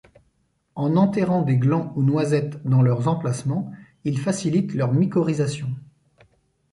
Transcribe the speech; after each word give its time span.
En 0.73 0.95
enterrant 0.97 1.43
des 1.43 1.57
glands 1.57 1.93
ou 1.95 2.01
noisettes 2.01 2.65
dans 2.67 2.81
leurs 2.81 3.07
emplacements, 3.07 3.71
il 4.03 4.17
facilite 4.17 4.73
leurs 4.73 4.93
mycorhyzation. 4.93 5.69